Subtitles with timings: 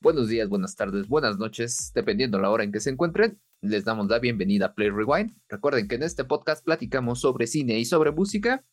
[0.00, 3.38] buenos días, buenas tardes, buenas noches, dependiendo la hora en que se encuentren.
[3.60, 5.32] Les damos la bienvenida a Play Rewind.
[5.48, 8.64] Recuerden que en este podcast platicamos sobre cine y sobre música.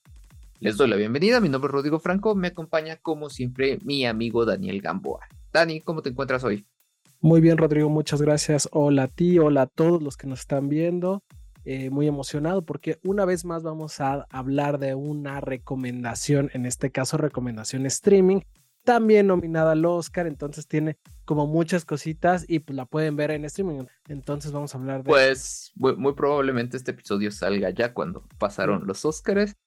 [0.59, 4.45] Les doy la bienvenida, mi nombre es Rodrigo Franco, me acompaña como siempre mi amigo
[4.45, 5.27] Daniel Gamboa.
[5.51, 6.65] Dani, ¿cómo te encuentras hoy?
[7.19, 8.69] Muy bien, Rodrigo, muchas gracias.
[8.71, 11.23] Hola a ti, hola a todos los que nos están viendo.
[11.65, 16.91] Eh, muy emocionado porque una vez más vamos a hablar de una recomendación, en este
[16.91, 18.39] caso recomendación streaming,
[18.87, 23.43] también nominada al Oscar, entonces tiene como muchas cositas y pues la pueden ver en
[23.43, 23.83] streaming.
[24.07, 25.09] Entonces vamos a hablar de...
[25.09, 29.57] Pues muy, probablemente este episodio salga ya cuando pasaron los Oscars.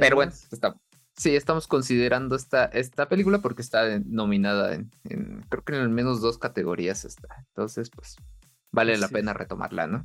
[0.00, 0.74] Pero bueno, está,
[1.16, 4.90] sí, estamos considerando esta, esta película porque está nominada en,
[5.48, 7.28] creo que en al menos dos categorías está.
[7.50, 8.16] Entonces, pues
[8.72, 10.02] vale la pena retomarla, ¿no?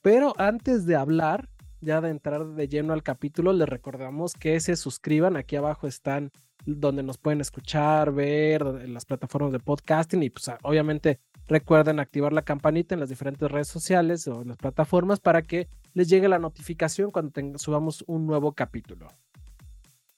[0.00, 4.76] Pero antes de hablar, ya de entrar de lleno al capítulo, les recordamos que se
[4.76, 5.36] suscriban.
[5.36, 6.32] Aquí abajo están
[6.64, 12.42] donde nos pueden escuchar, ver las plataformas de podcasting y pues obviamente recuerden activar la
[12.42, 16.38] campanita en las diferentes redes sociales o en las plataformas para que les llegue la
[16.38, 19.08] notificación cuando subamos un nuevo capítulo.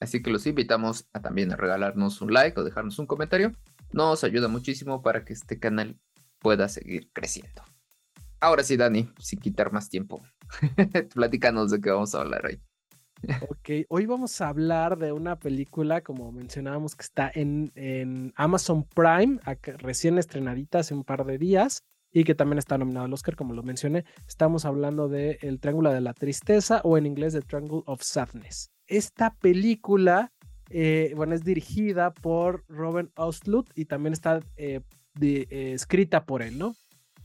[0.00, 3.52] Así que los invitamos a también a regalarnos un like o dejarnos un comentario.
[3.92, 5.98] Nos ayuda muchísimo para que este canal
[6.38, 7.62] pueda seguir creciendo.
[8.40, 10.22] Ahora sí, Dani, sin quitar más tiempo,
[11.14, 12.60] platícanos de qué vamos a hablar hoy.
[13.48, 18.84] Ok, hoy vamos a hablar de una película, como mencionábamos, que está en, en Amazon
[18.84, 19.40] Prime,
[19.78, 21.82] recién estrenadita hace un par de días
[22.12, 24.04] y que también está nominado al Oscar, como lo mencioné.
[24.26, 28.70] Estamos hablando de El Triángulo de la Tristeza o en inglés The Triangle of Sadness.
[28.86, 30.32] Esta película,
[30.70, 34.80] eh, bueno, es dirigida por Robin Ostlund y también está eh,
[35.20, 36.74] eh, escrita por él, ¿no?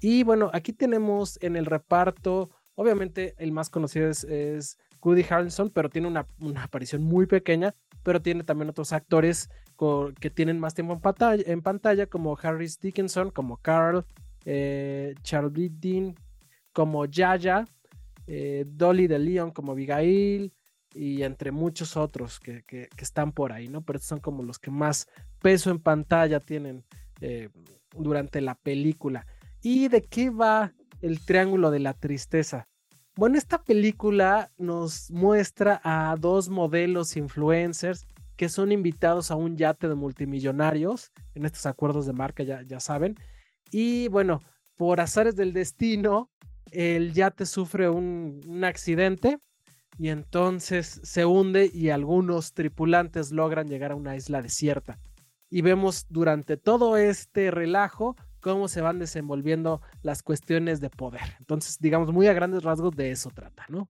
[0.01, 5.69] Y bueno, aquí tenemos en el reparto, obviamente el más conocido es, es Woody Harrelson,
[5.69, 6.25] pero tiene una,
[6.61, 9.49] aparición muy pequeña, pero tiene también otros actores
[10.19, 14.05] que tienen más tiempo en pantalla, como Harris Dickinson, como Carl,
[14.45, 16.15] eh, Charlie Dean,
[16.71, 17.65] como Yaya,
[18.27, 20.53] eh, Dolly de Leon como Abigail
[20.93, 22.63] y entre muchos otros que,
[22.97, 23.81] están por ahí, ¿no?
[23.81, 25.07] Pero estos son como los que más
[25.41, 26.85] peso en pantalla tienen
[27.19, 27.49] eh,
[27.97, 29.25] durante la película.
[29.61, 30.73] ¿Y de qué va
[31.03, 32.67] el Triángulo de la Tristeza?
[33.15, 39.87] Bueno, esta película nos muestra a dos modelos influencers que son invitados a un yate
[39.87, 43.15] de multimillonarios en estos acuerdos de marca, ya, ya saben.
[43.69, 44.41] Y bueno,
[44.75, 46.31] por azares del destino,
[46.71, 49.37] el yate sufre un, un accidente
[49.99, 54.99] y entonces se hunde y algunos tripulantes logran llegar a una isla desierta.
[55.51, 61.35] Y vemos durante todo este relajo cómo se van desenvolviendo las cuestiones de poder.
[61.39, 63.87] Entonces, digamos, muy a grandes rasgos de eso trata, ¿no?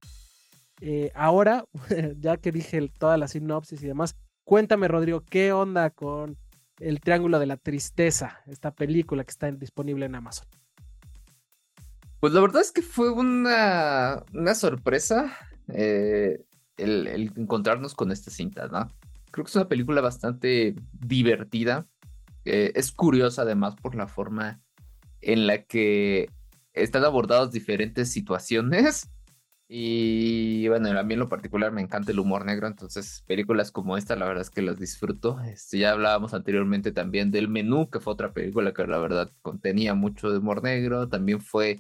[0.80, 1.66] Eh, ahora,
[2.20, 4.16] ya que dije toda la sinopsis y demás,
[4.46, 6.38] cuéntame, Rodrigo, ¿qué onda con
[6.80, 10.48] El Triángulo de la Tristeza, esta película que está disponible en Amazon?
[12.20, 15.36] Pues la verdad es que fue una, una sorpresa
[15.68, 16.46] eh,
[16.78, 18.88] el, encontrarnos con esta cinta, ¿no?
[19.32, 21.88] Creo que es una película bastante divertida,
[22.46, 24.62] eh, es curiosa además por la forma
[25.22, 26.30] en la que
[26.74, 29.10] están abordadas diferentes situaciones.
[29.76, 33.98] Y bueno, a mí en lo particular me encanta el humor negro, entonces películas como
[33.98, 35.40] esta la verdad es que las disfruto.
[35.42, 39.96] Este, ya hablábamos anteriormente también del Menú, que fue otra película que la verdad contenía
[39.96, 41.80] mucho humor negro, también fue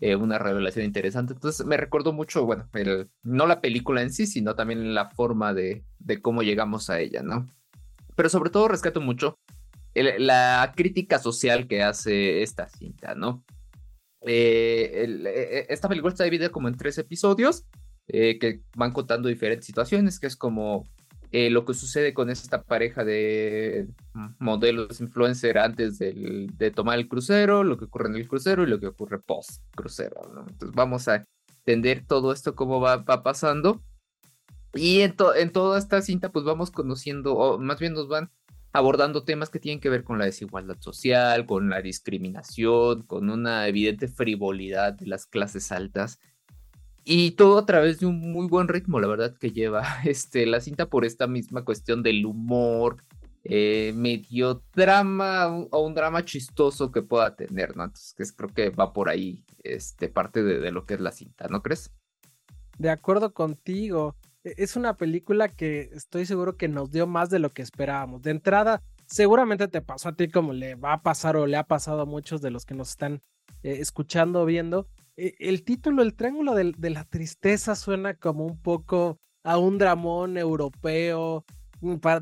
[0.00, 1.34] eh, una revelación interesante.
[1.34, 2.66] Entonces me recordó mucho, bueno,
[3.22, 7.22] no la película en sí, sino también la forma de, de cómo llegamos a ella,
[7.22, 7.46] ¿no?
[8.16, 9.38] Pero sobre todo rescato mucho
[9.94, 13.44] la crítica social que hace esta cinta, ¿no?
[14.26, 17.66] Eh, e, e, esta película está dividida como en tres episodios
[18.08, 20.88] eh, que van contando diferentes situaciones, que es como
[21.30, 23.88] eh, lo que sucede con esta pareja de
[24.38, 28.80] modelos influencer antes de tomar el crucero, lo que ocurre en el crucero y lo
[28.80, 30.20] que ocurre post crucero.
[30.32, 30.46] ¿no?
[30.48, 31.26] Entonces vamos a
[31.58, 33.82] entender todo esto, cómo va, va pasando.
[34.74, 38.30] Y en, en toda esta cinta, pues vamos conociendo, o más bien nos van
[38.74, 43.68] abordando temas que tienen que ver con la desigualdad social, con la discriminación, con una
[43.68, 46.18] evidente frivolidad de las clases altas.
[47.04, 50.60] Y todo a través de un muy buen ritmo, la verdad, que lleva este, la
[50.60, 53.04] cinta por esta misma cuestión del humor,
[53.44, 57.84] eh, medio drama o un drama chistoso que pueda tener, ¿no?
[57.84, 61.62] Entonces, creo que va por ahí este, parte de lo que es la cinta, ¿no
[61.62, 61.92] crees?
[62.76, 64.16] De acuerdo contigo.
[64.44, 68.22] E-, es una película que estoy seguro que nos dio más de lo que esperábamos.
[68.22, 71.64] De entrada, seguramente te pasó a ti como le va a pasar o le ha
[71.64, 73.22] pasado a muchos de los que nos están
[73.62, 74.86] eh, escuchando o viendo.
[75.16, 80.38] E-, el título, El Triángulo de, la Tristeza, suena como un poco a un dramón
[80.38, 81.44] europeo,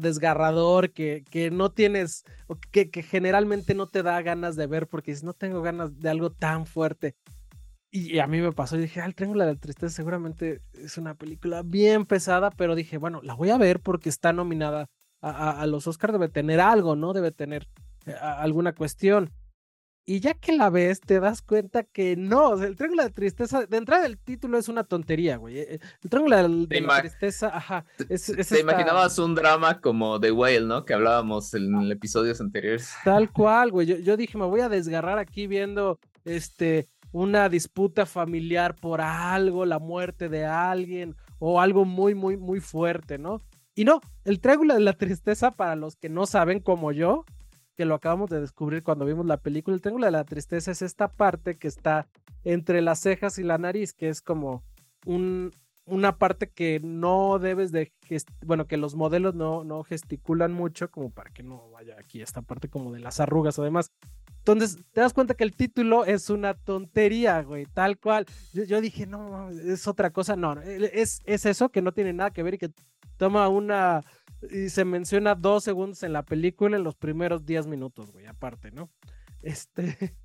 [0.00, 2.24] desgarrador que, que no tienes,
[2.72, 6.30] que, que generalmente no te da ganas de ver porque no tengo ganas de algo
[6.30, 7.14] tan fuerte.
[7.94, 10.96] Y a mí me pasó, y dije, ah, el Triángulo de la Tristeza seguramente es
[10.96, 14.86] una película bien pesada, pero dije, bueno, la voy a ver porque está nominada
[15.20, 17.12] a, los Oscars, debe tener algo, ¿no?
[17.12, 17.68] Debe tener
[18.06, 19.30] eh, alguna cuestión.
[20.06, 23.66] Y ya que la ves, te das cuenta que no, el Triángulo de la Tristeza,
[23.66, 25.58] de entrada el título es una tontería, güey.
[25.58, 27.84] Eh, el Triángulo de, la Tristeza, ajá.
[27.98, 30.86] te imaginabas un drama como The Whale, ¿no?
[30.86, 32.90] Que hablábamos en episodios anteriores.
[33.04, 33.86] Tal cual, güey.
[33.86, 39.64] Yo, yo dije, me voy a desgarrar aquí viendo este una disputa familiar por algo,
[39.66, 43.42] la muerte de alguien o algo muy, muy, muy fuerte, ¿no?
[43.74, 47.24] Y no, el triángulo de la tristeza, para los que no saben como yo,
[47.74, 50.82] que lo acabamos de descubrir cuando vimos la película, el triángulo de la tristeza es
[50.82, 52.06] esta parte que está
[52.44, 54.62] entre las cejas y la nariz, que es como
[55.06, 55.52] un,
[55.86, 57.92] una parte que no debes de,
[58.44, 62.42] bueno, que los modelos no, no gesticulan mucho, como para que no vaya aquí esta
[62.42, 63.90] parte como de las arrugas o demás.
[64.44, 68.26] Entonces, te das cuenta que el título es una tontería, güey, tal cual.
[68.52, 70.34] Yo, dije, no, es otra cosa.
[70.34, 72.72] No, es, es eso que no tiene nada que ver y que
[73.18, 74.00] toma una.
[74.50, 78.72] Y se menciona dos segundos en la película en los primeros diez minutos, güey, aparte,
[78.72, 78.90] ¿no?
[79.42, 80.16] Este.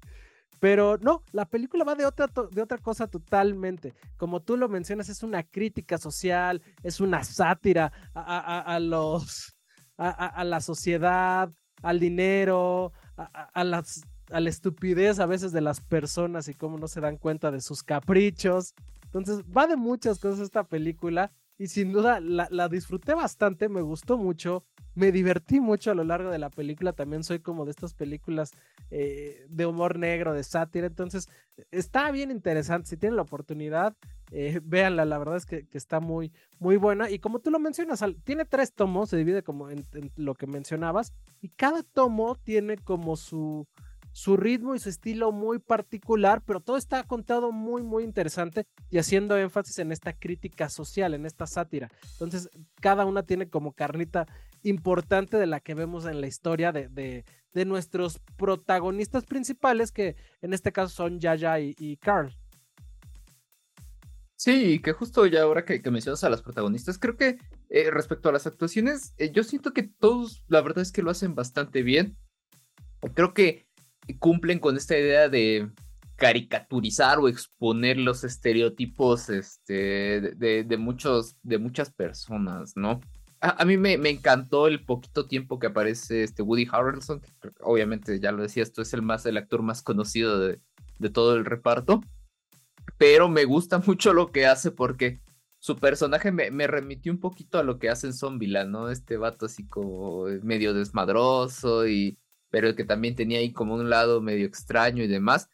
[0.60, 3.94] Pero no, la película va de otra, de otra cosa totalmente.
[4.18, 9.56] Como tú lo mencionas, es una crítica social, es una sátira a, los.
[9.98, 11.52] a la sociedad,
[11.84, 16.88] al dinero, a, las, a la estupidez a veces de las personas y cómo no
[16.88, 18.74] se dan cuenta de sus caprichos.
[19.06, 24.18] Entonces, va de muchas cosas esta película y sin duda la, disfruté bastante, me gustó
[24.18, 27.96] mucho, me divertí mucho a lo largo de la película, también soy como de estas
[27.96, 28.52] películas
[28.92, 31.28] eh, de humor negro, de sátira, entonces
[31.72, 33.96] está bien interesante, si tienen la oportunidad,
[34.32, 38.04] eh, véanla, la verdad es que, está muy, muy buena y como tú lo mencionas,
[38.24, 39.86] tiene tres tomos, se divide como en
[40.16, 43.68] lo que mencionabas y cada tomo tiene como su
[44.18, 48.98] su ritmo y su estilo muy particular, pero todo está contado muy, muy interesante y
[48.98, 51.92] haciendo énfasis en esta crítica social, en esta sátira.
[52.14, 52.50] Entonces,
[52.82, 54.26] cada una tiene como carnita
[54.64, 60.52] importante de la que vemos en la historia de, de, nuestros protagonistas principales, que en
[60.52, 62.36] este caso son Yaya y, Carl.
[64.48, 67.38] Sí, que justo ya ahora que, mencionas a las protagonistas, creo que
[67.70, 71.12] eh, respecto a las actuaciones, eh, yo siento que todos, la verdad es que lo
[71.12, 72.16] hacen bastante bien.
[73.14, 73.68] Creo que
[74.20, 75.70] cumplen con esta idea de
[76.16, 83.02] caricaturizar o exponer los estereotipos este, de, muchos, de muchas personas, ¿no?
[83.42, 88.32] A, mí me, encantó el poquito tiempo que aparece este Woody Harrelson, que obviamente ya
[88.32, 90.62] lo decía, esto es el, más, el actor más conocido de,
[91.12, 92.00] todo el reparto,
[92.98, 95.22] pero me gusta mucho lo que hace porque
[95.60, 98.90] su personaje me, me, remitió un poquito a lo que hace en Zombieland, ¿no?
[98.90, 102.18] Este vato así como medio desmadroso y
[102.50, 105.50] pero que también tenía ahí como un lado medio extraño y demás.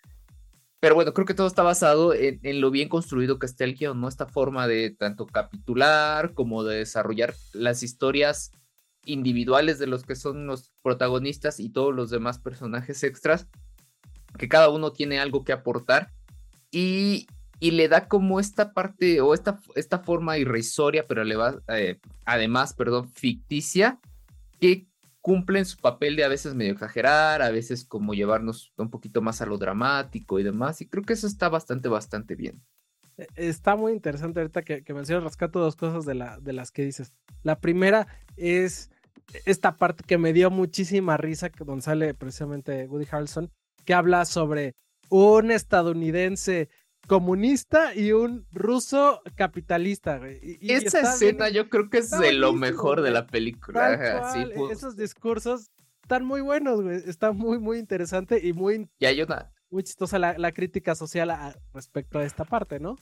[0.80, 4.01] Pero bueno, creo que todo está basado en, lo bien construido que está el guion,
[4.01, 4.10] ¿no?
[4.10, 8.51] Esta forma de tanto capitular como de desarrollar las historias
[9.06, 13.48] individuales de los que son los protagonistas y todos los demás personajes extras,
[14.38, 16.12] que cada uno tiene algo que aportar
[16.69, 17.28] y,
[17.60, 21.24] y le da como esta parte o esta, esta forma irrisoria, pero
[21.70, 24.00] eh, además, perdón, ficticia,
[24.60, 24.88] que
[25.22, 29.42] cumplen su papel de a veces medio exagerar, a veces como llevarnos un poquito más
[29.42, 32.62] a lo dramático y demás, y creo que eso está bastante, bastante bien.
[33.18, 36.72] E, está muy interesante ahorita que, que mencionas, rescato dos cosas de, la, de las
[36.72, 37.14] que dices.
[37.44, 38.92] La primera es
[39.45, 43.50] esta parte que me dio muchísima risa, donde sale precisamente Woody Harrelson,
[43.86, 44.76] que habla sobre
[45.10, 46.69] un estadounidense
[47.07, 50.22] comunista y un ruso capitalista,
[50.62, 54.33] Esa escena yo creo que es de lo mejor de la película.
[54.72, 57.02] Esos discursos están muy buenos, güey.
[57.06, 59.52] Está muy, muy interesante y muy, y hay una...
[59.69, 61.31] muy chistosa la, crítica social
[61.74, 62.95] respecto a esta parte, ¿no?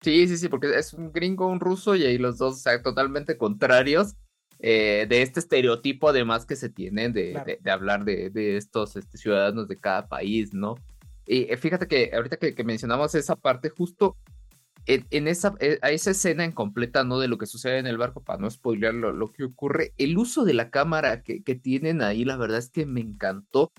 [0.00, 2.82] Sí, sí, sí, porque es un gringo, un ruso y ahí los dos, o sea,
[2.82, 4.16] totalmente contrarios.
[4.64, 9.18] Eh, de este estereotipo además que se tienen de, de, hablar de, de estos este,
[9.18, 10.76] ciudadanos de cada país, ¿no?
[11.26, 14.16] Eh, fíjate que ahorita que, mencionamos esa parte, justo
[14.86, 17.18] en, esa, eh, a esa escena en completa, ¿no?
[17.18, 20.44] De lo que sucede en el barco, para no spoilear lo, que ocurre, el uso
[20.44, 23.72] de la cámara que, tienen ahí, la verdad es que me encantó,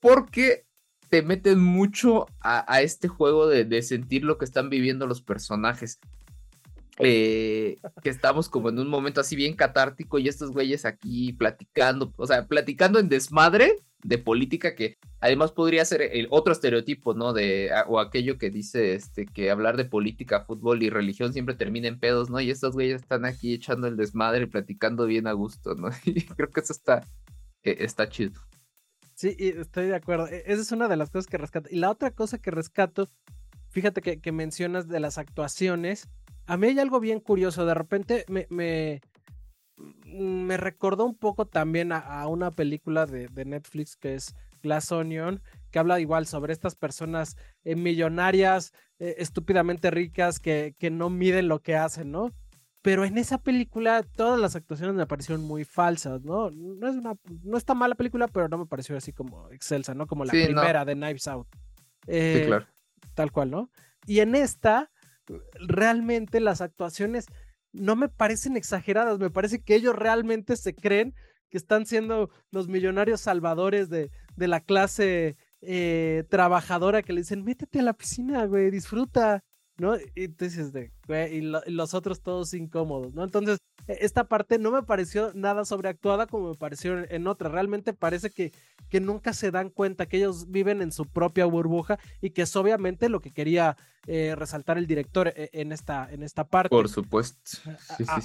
[0.00, 0.64] porque
[1.10, 5.98] te meten mucho a, este juego de, sentir lo que están viviendo los personajes.
[7.00, 12.12] Eh, que estamos como en un momento así bien catártico y estos güeyes aquí platicando,
[12.16, 17.32] o sea, platicando en desmadre, de política que además podría ser el otro estereotipo, ¿no?
[17.32, 21.88] De, o aquello que dice este, que hablar de política, fútbol y religión siempre termina
[21.88, 22.40] en pedos, ¿no?
[22.40, 25.88] Y estos güeyes están aquí echando el desmadre y platicando bien a gusto, ¿no?
[26.04, 27.04] Y creo que eso está,
[27.62, 28.40] eh, está chido.
[29.14, 30.28] Sí, estoy de acuerdo.
[30.28, 31.68] E, esa es una de las cosas que rescato.
[31.72, 33.08] Y la otra cosa que rescato,
[33.70, 36.08] fíjate que, que mencionas de las actuaciones.
[36.48, 37.66] A mí hay algo bien curioso.
[37.66, 39.02] De repente me, me,
[40.06, 45.78] me recordó un poco también a, una película de, Netflix que es Glass Onion, que
[45.78, 51.60] habla igual sobre estas personas eh, millonarias, eh, estúpidamente ricas, que, que no miden lo
[51.60, 52.32] que hacen, ¿no?
[52.80, 56.50] Pero en esa película todas las actuaciones me parecieron muy falsas, ¿no?
[56.50, 57.14] No es una,
[57.44, 60.06] no está mala película, pero no me pareció así como excelsa, ¿no?
[60.06, 61.48] Como la primera de Knives Out.
[61.52, 61.58] sí,
[62.06, 62.66] eh, claro.
[63.12, 63.70] Tal cual, ¿no?
[64.06, 64.90] Y en esta,
[65.54, 67.26] realmente las actuaciones
[67.72, 71.14] no me parecen exageradas, me parece que ellos realmente se creen
[71.50, 77.44] que están siendo los millonarios salvadores de, de la clase eh, trabajadora que le dicen,
[77.44, 79.42] métete a la piscina, güey, disfruta,
[79.78, 79.96] ¿no?
[79.96, 80.72] Y entonces,
[81.06, 83.24] güey, y, los otros todos incómodos, ¿no?
[83.24, 83.58] Entonces,
[83.88, 87.48] esta parte no me pareció nada sobreactuada como me pareció en, otra.
[87.48, 88.52] Realmente parece que,
[88.90, 92.54] que nunca se dan cuenta que ellos viven en su propia burbuja y que es
[92.54, 93.76] obviamente lo que quería
[94.06, 96.68] eh, resaltar el director e, en esta, en esta parte.
[96.68, 97.38] Por supuesto.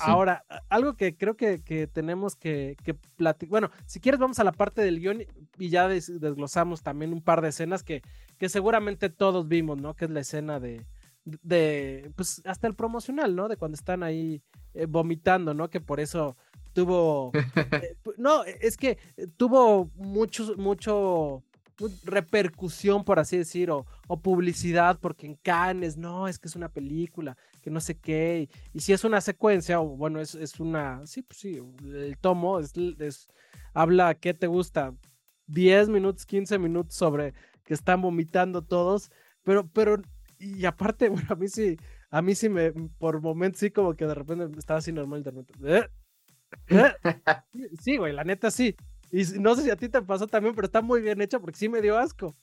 [0.02, 3.50] Ahora, algo que creo que, que tenemos que, que platicar.
[3.50, 5.24] Bueno, si quieres, vamos a la parte del guion
[5.58, 8.02] y ya desglosamos también un par de escenas que,
[8.38, 9.94] que seguramente todos vimos, ¿no?
[9.94, 10.86] Que es la escena de
[11.26, 13.48] de, pues hasta el promocional, ¿no?
[13.48, 14.42] De cuando están ahí
[14.74, 15.70] eh, vomitando, ¿no?
[15.70, 16.36] Que por eso
[16.74, 21.44] tuvo, eh, no, es que eh, tuvo mucho, mucho
[22.04, 23.86] repercusión, por así decir, o,
[24.22, 28.80] publicidad, porque en Cannes, no, es que es una película, que no sé qué, y,
[28.80, 32.74] si es una secuencia, o bueno, es, es una, sí, pues sí, el tomo es,
[33.00, 33.28] es,
[33.74, 34.94] habla, ¿qué te gusta?
[35.48, 39.12] 10 minutos, 15 minutos sobre que están vomitando todos,
[39.44, 40.02] pero, pero
[40.40, 41.78] y aparte, bueno, a mí sí,
[42.10, 45.32] a mí sí me, por momentos sí como que de repente estaba así normal de
[45.64, 45.90] ¿Eh?
[46.68, 46.94] ¿Eh?
[47.82, 48.76] Sí, güey, la neta sí.
[49.12, 51.58] Y no sé si a ti te pasó también, pero está muy bien hecho porque
[51.58, 52.36] sí me dio asco.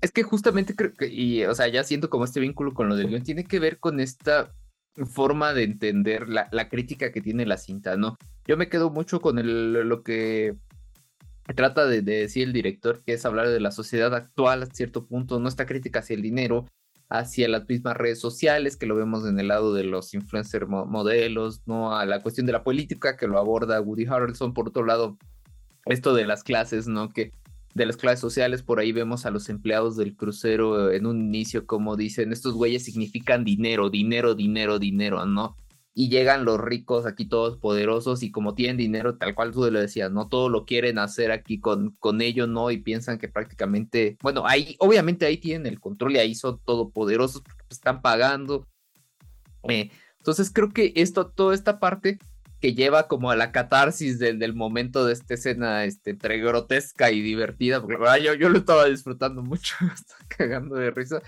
[0.00, 2.96] Es que justamente creo que, y o sea, ya siento como este vínculo con lo
[2.96, 4.54] del guion, tiene que ver con esta
[5.06, 8.16] forma de entender la, la crítica que tiene la cinta, ¿no?
[8.46, 10.56] Yo me quedo mucho con el, lo que
[11.54, 15.06] trata de, de, decir el director, que es hablar de la sociedad actual a cierto
[15.06, 16.66] punto, no esta crítica hacia el dinero,
[17.10, 21.62] hacia las mismas redes sociales, que lo vemos en el lado de los influencer modelos,
[21.66, 21.94] ¿no?
[21.94, 25.18] A la cuestión de la política, que lo aborda Woody Harrelson, por otro lado,
[25.86, 27.08] esto de las clases, ¿no?
[27.08, 27.32] Que
[27.74, 31.66] de las clases sociales, por ahí vemos a los empleados del crucero en un inicio,
[31.66, 35.56] como dicen, estos güeyes significan dinero, dinero, dinero, dinero, ¿no?
[35.94, 39.80] Y llegan los ricos aquí todos poderosos y como tienen dinero, tal cual tú le
[39.80, 42.70] decías, no todo lo quieren hacer aquí con, con ellos, ¿no?
[42.70, 47.42] Y piensan que prácticamente, bueno, ahí, obviamente ahí tienen el control y ahí son todopoderosos
[47.42, 48.68] pues, están pagando.
[49.68, 52.18] Eh, entonces creo que esto, toda esta parte
[52.60, 57.10] que lleva como a la catarsis del, del momento de esta escena este, entre grotesca
[57.10, 61.22] y divertida, porque yo, yo lo estaba disfrutando mucho, estaba cagando de risa,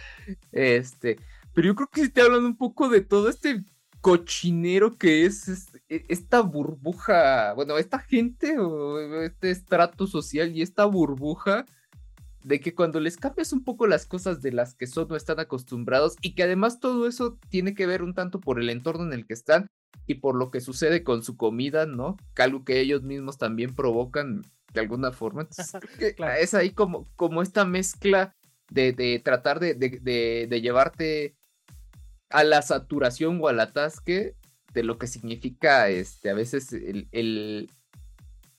[0.52, 1.18] este,
[1.54, 3.62] pero yo creo que sí te hablan un poco de todo este
[4.02, 10.84] cochinero que es, e, esta burbuja, bueno, esta gente o este estrato social y esta
[10.84, 11.64] burbuja
[12.44, 15.38] de que cuando les cambias un poco las cosas de las que son no están
[15.38, 19.12] acostumbrados y que además todo eso tiene que ver un tanto por el entorno en
[19.12, 19.68] el que están
[20.08, 22.16] y por lo que sucede con su comida, ¿no?
[22.36, 24.42] Algo que ellos mismos también provocan
[24.74, 25.46] de alguna forma.
[26.40, 28.34] Es ahí como, como esta mezcla
[28.68, 31.36] de, tratar de, de llevarte
[32.32, 34.34] a la saturación o al atasque
[34.72, 37.70] de lo que significa este, a veces el, el,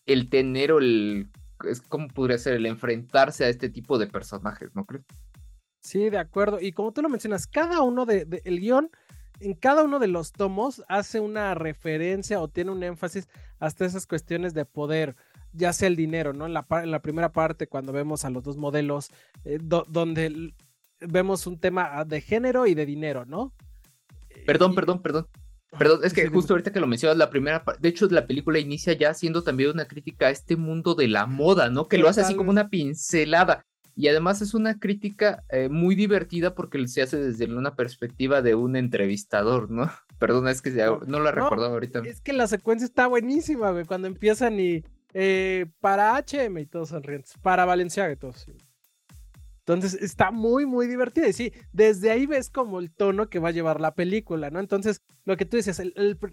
[0.06, 1.30] el tener o el,
[1.68, 5.06] es como podría ser el enfrentarse a este tipo de personajes, ¿no crees?
[5.82, 6.60] Sí, de acuerdo.
[6.62, 8.90] Y como tú lo mencionas, cada uno de, el guion,
[9.40, 13.28] en cada uno de los tomos hace una referencia o tiene un énfasis
[13.60, 15.16] hasta esas cuestiones de poder,
[15.52, 16.46] ya sea el dinero, ¿no?
[16.46, 19.12] En la, en la primera parte, cuando vemos a los dos modelos,
[19.44, 20.54] eh, donde
[21.08, 23.54] vemos un tema ah, de género y de dinero, ¿no?
[24.46, 25.28] Perdón, perdón, perdón.
[25.78, 28.60] Perdón, es que justo ahorita que lo mencionas, la primera parte, de hecho la película
[28.60, 31.88] inicia ya siendo también una crítica a este mundo de la moda, ¿no?
[31.88, 33.66] Que lo hace así como una pincelada.
[33.96, 38.56] Y además es una crítica eh, muy divertida porque se hace desde una perspectiva de
[38.56, 39.92] un entrevistador, ¿no?
[40.20, 42.02] Perdón, es que no, la recordaba ahorita.
[42.06, 44.84] Es que la secuencia está buenísima, güey, cuando empiezan y
[45.14, 48.48] eh, para HM y todos sonrientes, para Valenciaga y todos.
[49.66, 51.28] Entonces está muy, muy divertida.
[51.28, 54.60] Y sí, desde ahí ves como el tono que va a llevar la película, ¿no?
[54.60, 55.82] Entonces, lo que tú dices,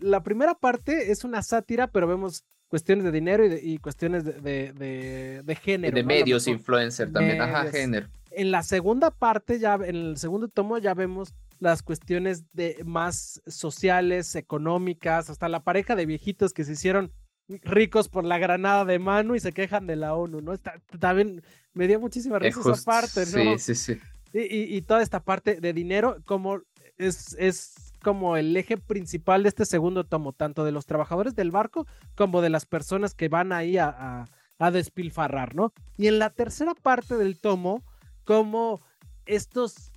[0.01, 5.43] la primera parte es una sátira, pero vemos cuestiones de dinero y, cuestiones de, de,
[5.45, 5.95] de, género.
[5.95, 8.09] De medios, influencer también, ajá, género.
[8.33, 13.43] En la segunda parte, ya, en el segundo tomo, ya vemos las cuestiones de más
[13.47, 17.13] sociales, económicas, hasta la pareja de viejitos que se hicieron
[17.63, 20.53] ricos por la granada de mano y se quejan de la ONU, ¿no?
[20.53, 21.43] Está, también
[21.73, 23.59] me dio muchísima risa esa parte, ¿no?
[23.59, 24.01] Sí, sí, sí.
[24.33, 26.61] Y, y, toda esta parte de dinero, como
[26.99, 31.51] es, es como el eje principal de este segundo tomo, tanto de los trabajadores del
[31.51, 34.25] barco como de las personas que van ahí a,
[34.59, 35.73] a, despilfarrar, ¿no?
[35.97, 37.83] Y en la tercera parte del tomo,
[38.25, 38.81] como
[39.27, 39.91] estos,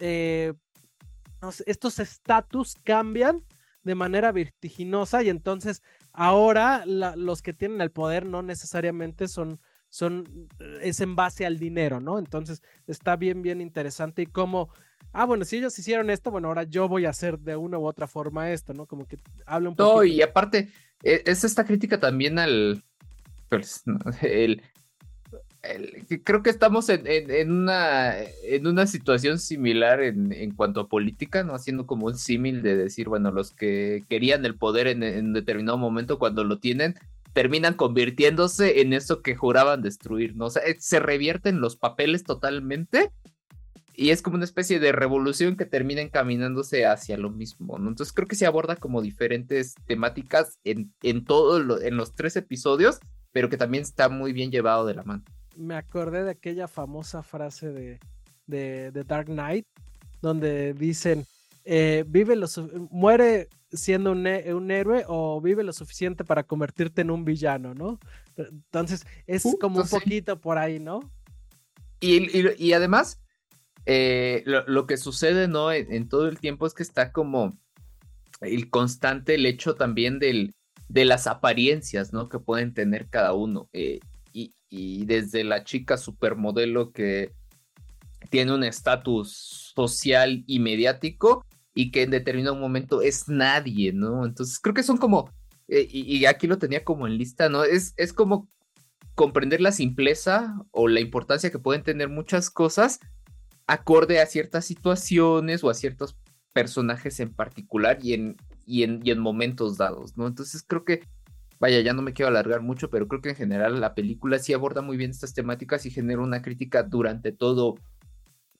[0.00, 0.54] eh,
[1.66, 3.44] estos estatus cambian
[3.84, 5.82] de manera vertiginosa y entonces
[6.14, 10.48] ahora los que tienen el poder no necesariamente son, son,
[10.80, 12.18] es en base al dinero, ¿no?
[12.18, 14.70] Entonces está bien, bien interesante y cómo
[15.14, 17.86] ah, bueno, si ellos hicieron esto, bueno, ahora yo voy a hacer de una u
[17.86, 18.86] otra forma esto, ¿no?
[18.86, 19.96] Como que habla un poco.
[19.96, 20.68] No, y aparte,
[21.02, 22.84] e, es esta crítica también al.
[23.48, 23.84] Pues,
[24.22, 24.62] el,
[26.24, 31.44] creo que estamos en, en, una, en una situación similar en, en, cuanto a política,
[31.44, 31.54] ¿no?
[31.54, 35.78] Haciendo como un símil de decir, bueno, los que querían el poder en, en determinado
[35.78, 36.94] momento, cuando lo tienen,
[37.32, 40.46] terminan convirtiéndose en eso que juraban destruir, ¿no?
[40.46, 43.10] O sea, se revierten los papeles totalmente
[43.96, 47.88] y es como una especie de revolución que termina encaminándose hacia lo mismo, ¿no?
[47.88, 52.98] Entonces creo que se aborda como diferentes temáticas en, en todo en los tres episodios,
[53.32, 55.24] pero que también está muy bien llevado de la mano.
[55.56, 58.00] Me acordé de aquella famosa frase de,
[58.46, 59.66] de, Dark Knight,
[60.20, 61.26] donde dicen,
[61.64, 62.46] eh, vive lo
[62.90, 67.98] muere siendo un, un, héroe o vive lo suficiente para convertirte en un villano, ¿no?
[68.36, 71.00] Entonces es como un poquito por ahí, ¿no?
[72.00, 73.20] Y, y, y además
[73.86, 75.70] eh, lo, que sucede, ¿no?
[75.72, 77.58] En, todo el tiempo es que está como
[78.40, 80.54] el constante, el hecho también del,
[80.88, 82.28] de las apariencias, ¿no?
[82.28, 83.68] Que pueden tener cada uno.
[83.72, 84.00] Eh,
[84.74, 87.32] y, desde la chica supermodelo que
[88.30, 94.24] tiene un estatus social y mediático y que en determinado momento es nadie, ¿no?
[94.24, 95.30] Entonces creo que son como,
[95.68, 97.64] eh, y, y, aquí lo tenía como en lista, ¿no?
[97.64, 98.48] Es, es como
[99.14, 103.00] comprender la simpleza o la importancia que pueden tener muchas cosas
[103.66, 106.16] acorde a ciertas situaciones o a ciertos
[106.52, 110.26] personajes en particular y en, y en, y en momentos dados, ¿no?
[110.26, 111.02] Entonces creo que,
[111.64, 114.52] vaya, ya no me quiero alargar mucho, pero creo que en general la película sí
[114.52, 117.76] aborda muy bien estas temáticas y genera una crítica durante todo,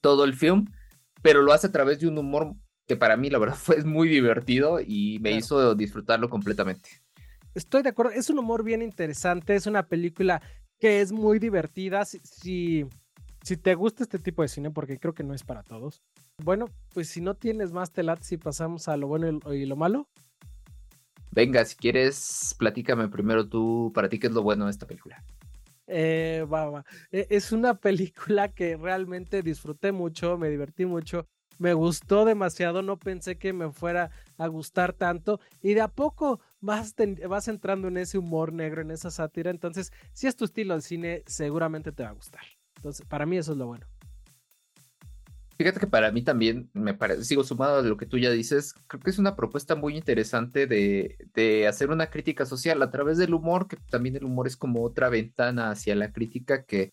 [0.00, 0.72] todo el film,
[1.20, 2.54] pero lo hace a través de un humor
[2.86, 6.88] que para mí la verdad fue muy divertido y me hizo disfrutarlo completamente.
[7.54, 10.40] Estoy de acuerdo, es un humor bien interesante, es una película
[10.80, 12.88] que es muy divertida, si
[13.44, 16.02] si te gusta este tipo de cine, porque creo que no es para todos.
[16.42, 20.08] Bueno, pues si no tienes más telat, si pasamos a lo bueno y lo malo.
[21.34, 25.20] Venga, si quieres, platícame primero tú, para ti, ¿qué es lo bueno de esta película?
[25.88, 26.84] Eh, va, va.
[27.10, 31.26] E, es una película que realmente disfruté mucho, me divertí mucho,
[31.58, 36.40] me gustó demasiado, no pensé que me fuera a gustar tanto y de a poco
[36.60, 36.94] vas,
[37.28, 40.82] vas entrando en ese humor negro, en esa sátira, entonces si es tu estilo de
[40.82, 42.44] cine, seguramente te va a gustar.
[42.76, 43.86] Entonces, para mí eso es lo bueno.
[45.56, 48.74] Fíjate que para mí también me parece, sigo sumado a lo que tú ya dices,
[48.88, 53.18] creo que es una propuesta muy interesante de, de, hacer una crítica social a través
[53.18, 56.92] del humor, que también el humor es como otra ventana hacia la crítica que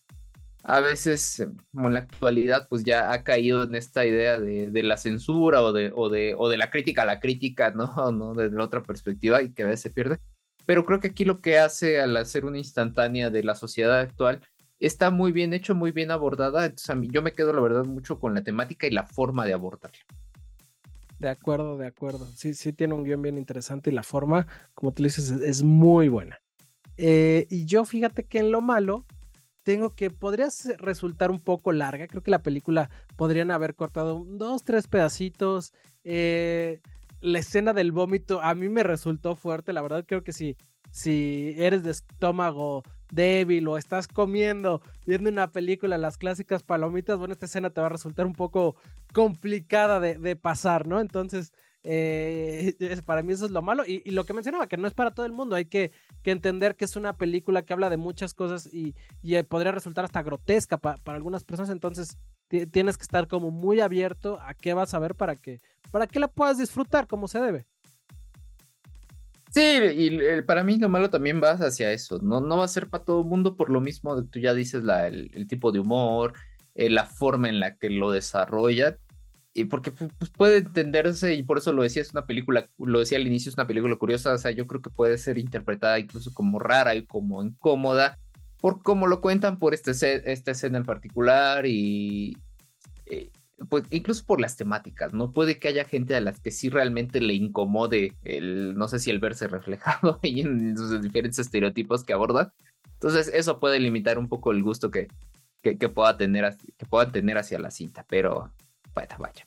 [0.64, 4.82] a veces, como en la actualidad, pues ya ha caído en esta idea de, de
[4.84, 8.12] la censura o de, o, de, o de la crítica a la crítica, ¿no?
[8.12, 8.34] ¿no?
[8.34, 10.18] Desde la otra perspectiva y que a veces se pierde.
[10.64, 14.40] Pero creo que aquí lo que hace al hacer una instantánea de la sociedad actual
[14.86, 16.64] está muy bien hecho, muy bien abordada.
[16.64, 19.46] Entonces, a mí, yo me quedo, la verdad, mucho con la temática y la forma
[19.46, 19.98] de abordarla.
[21.18, 22.26] De acuerdo, de acuerdo.
[22.34, 26.08] Sí, sí tiene un guion bien interesante y la forma, como tú dices, es, muy
[26.08, 26.40] buena.
[26.96, 29.06] Eh, y yo fíjate que en lo malo,
[29.62, 32.08] tengo que podría resultar un poco larga.
[32.08, 35.72] Creo que la película podrían haber cortado dos, tres pedacitos.
[36.02, 36.80] Eh,
[37.20, 39.72] la escena del vómito a mí me resultó fuerte.
[39.72, 40.56] La verdad creo que si,
[40.92, 47.32] si eres de estómago débil o estás comiendo, viendo una película, las clásicas palomitas, bueno,
[47.32, 48.76] esta escena te va a resultar un poco
[49.12, 51.00] complicada de, pasar, ¿no?
[51.00, 51.52] Entonces,
[51.82, 52.74] eh,
[53.06, 53.84] para mí eso es lo malo.
[53.86, 55.92] Y, lo que mencionaba, que no es para todo el mundo, hay que,
[56.24, 60.22] entender que es una película que habla de muchas cosas y, eh, podría resultar hasta
[60.22, 62.18] grotesca para algunas personas, entonces
[62.70, 66.20] tienes que estar como muy abierto a qué vas a ver para que, para que
[66.20, 67.66] la puedas disfrutar como se debe.
[69.52, 72.88] Sí, y para mí lo malo también va hacia eso, no, no va a ser
[72.88, 76.32] para todo el mundo por lo mismo, tú ya dices la, el, tipo de humor,
[76.74, 78.96] eh, la forma en la que lo desarrolla.
[79.52, 83.18] Y porque pues, puede entenderse, y por eso lo decía, es una película, lo decía
[83.18, 86.32] al inicio, es una película curiosa, o sea, yo creo que puede ser interpretada incluso
[86.32, 88.18] como rara y como incómoda,
[88.58, 89.90] por cómo lo cuentan, por este,
[90.32, 92.38] esta escena en particular y
[93.68, 95.32] pues incluso por las temáticas, ¿no?
[95.32, 99.10] Puede que haya gente a las que sí realmente le incomode el, no sé si
[99.10, 102.52] el verse reflejado ahí en sus diferentes estereotipos que aborda.
[102.94, 105.08] Entonces eso puede limitar un poco el gusto que,
[105.62, 108.52] que, pueda, tener, que pueda tener hacia la cinta, pero
[108.94, 109.46] bueno, vaya.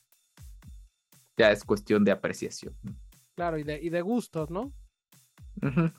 [1.37, 2.75] Ya es cuestión de apreciación.
[3.35, 4.73] Claro, y de, y de gustos, ¿no?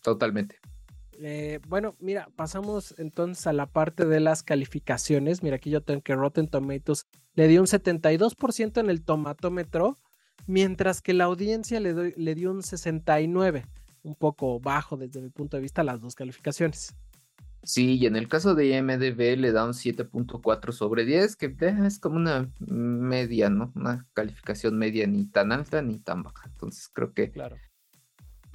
[0.03, 0.59] totalmente.
[1.21, 5.43] Eh, bueno, mira, pasamos entonces a la parte de las calificaciones.
[5.43, 9.99] Mira, aquí yo tengo que Rotten Tomatoes le dio un 72% en el tomatómetro,
[10.47, 13.65] mientras que la audiencia le, le dio un 69%,
[14.03, 16.95] un poco bajo desde mi punto de vista las dos calificaciones.
[17.63, 21.77] Sí, y en el caso de IMDB le da un 7.4 sobre 10, que eh,
[21.85, 23.73] es como una media, ¿no?
[23.75, 26.49] Una calificación media ni tan alta ni tan baja.
[26.49, 27.57] Entonces creo que claro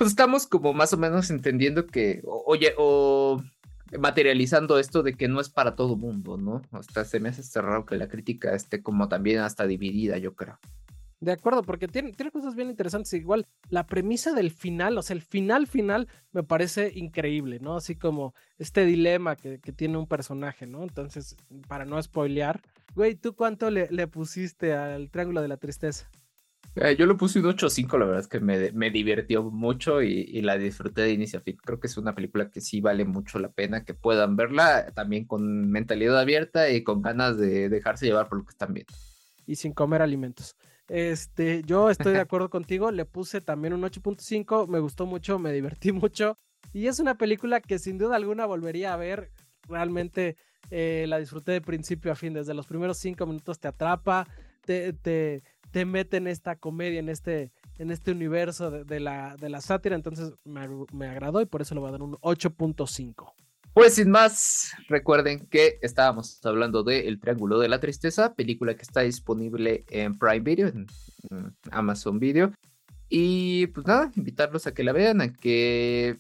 [0.02, 3.40] pues estamos como más o menos entendiendo que, oye, o
[4.00, 6.64] materializando esto de que no es para todo mundo, ¿no?
[6.72, 10.58] Hasta se me hace raro que la crítica esté como también hasta dividida, yo creo.
[11.20, 13.14] De acuerdo, porque tiene, tiene cosas bien interesantes.
[13.14, 17.76] Igual, la premisa del final, o sea, el final final me parece increíble, ¿no?
[17.76, 20.82] Así como este dilema que, tiene un personaje, ¿no?
[20.82, 21.36] Entonces,
[21.68, 22.60] para no spoilear,
[22.96, 26.10] güey, ¿tú cuánto le pusiste al Triángulo de la Tristeza?
[26.76, 30.42] Eh, yo lo puse un 8-5, la verdad es que me, me divirtió mucho y,
[30.42, 31.58] la disfruté de inicio a fin.
[31.58, 35.26] Creo que es una película que sí vale mucho la pena que puedan verla, también
[35.26, 38.94] con mentalidad abierta y con ganas de dejarse llevar por lo que están viendo.
[39.46, 40.56] Y sin comer alimentos.
[40.88, 45.54] Este, yo estoy de acuerdo contigo, le puse también un 8.5, me gustó mucho, me
[45.54, 46.38] divertí mucho
[46.74, 49.32] y es una película que sin duda alguna volvería a ver.
[49.68, 50.38] Realmente
[50.70, 54.28] eh, la disfruté de principio a fin, desde los primeros cinco minutos te atrapa,
[54.66, 59.62] te, te mete en esta comedia, en este, en este universo de, la, de la
[59.62, 59.96] sátira.
[59.96, 63.34] Entonces me, agradó y por eso le voy a dar un 8.5.
[63.74, 68.82] Pues sin más, recuerden que estábamos hablando de El Triángulo de la Tristeza, película que
[68.82, 70.88] está disponible en Prime Video, en,
[71.72, 72.52] Amazon Video.
[73.08, 76.20] Y pues nada, invitarlos a que la vean, a que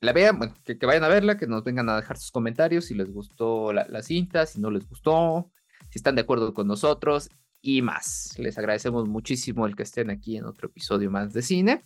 [0.00, 2.94] la vean, bueno, que, vayan a verla, que nos vengan a dejar sus comentarios si
[2.94, 5.50] les gustó la, la cinta, si no les gustó,
[5.90, 7.28] si están de acuerdo con nosotros
[7.60, 8.34] y más.
[8.38, 11.82] Les agradecemos muchísimo el que estén aquí en otro episodio más de cine.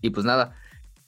[0.00, 0.54] Y pues nada,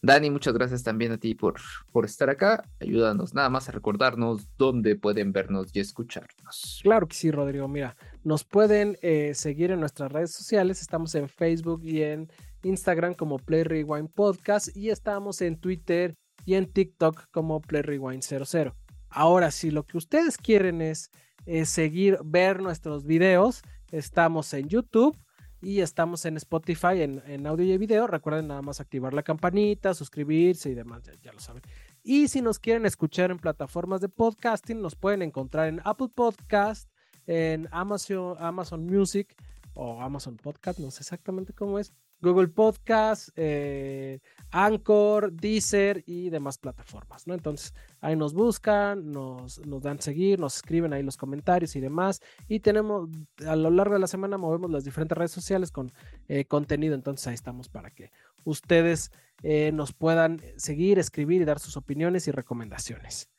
[0.03, 1.61] Dani, muchas gracias también a ti por,
[1.93, 2.65] por estar acá.
[2.81, 6.81] Ayúdanos nada más a recordarnos dónde pueden vernos y escucharnos.
[6.83, 7.69] Claro que sí, Rodrigo.
[7.69, 10.81] Mira, nos pueden eh, seguir en nuestras redes sociales.
[10.81, 16.15] Estamos en Facebook y en Instagram como Play Rewind Podcast y estamos en Twitter
[16.47, 18.75] y en TikTok como Play Rewind 00.
[19.11, 21.11] Ahora, si lo que ustedes quieren es
[21.47, 23.63] eh, seguir, ver nuestros videos.
[23.91, 25.17] Estamos en YouTube
[25.61, 28.07] y estamos en Spotify en, audio y video.
[28.07, 31.63] Recuerden nada más activar la campanita, suscribirse y demás, ya, lo saben.
[32.03, 36.91] Y si nos quieren escuchar en plataformas de podcasting, nos pueden encontrar en Apple Podcast,
[37.27, 39.37] en Amazon, Amazon Music
[39.75, 46.59] o Amazon Podcast, no sé exactamente cómo es, Google Podcast, eh, Anchor, Deezer y demás
[46.59, 47.35] plataformas, ¿no?
[47.35, 52.21] Entonces ahí nos buscan, nos, dan seguir, nos escriben ahí los comentarios y demás.
[52.49, 53.09] Y tenemos,
[53.47, 55.91] a lo largo de la semana movemos las diferentes redes sociales con
[56.29, 58.11] eh, contenido, entonces ahí estamos para que
[58.45, 59.11] ustedes
[59.43, 63.31] eh, nos puedan seguir, escribir y dar sus opiniones y recomendaciones.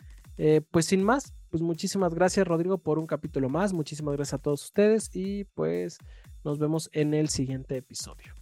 [0.72, 4.64] pues sin más, pues muchísimas gracias Rodrigo por un capítulo más, muchísimas gracias a todos
[4.64, 6.00] ustedes y pues
[6.44, 8.41] nos vemos en el siguiente episodio.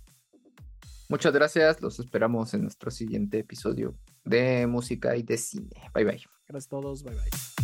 [1.09, 5.89] Muchas gracias, los esperamos en nuestro siguiente episodio de música y de cine.
[5.93, 6.21] Bye bye.
[6.47, 7.58] Gracias a todos, bye bye.